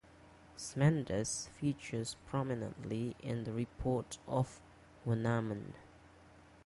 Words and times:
Smendes 0.57 1.45
features 1.53 2.15
prominently 2.25 3.15
in 3.19 3.43
the 3.43 3.51
Report 3.53 4.17
of 4.27 4.59
Wenamun. 5.05 5.73